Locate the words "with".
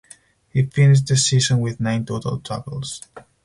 1.59-1.79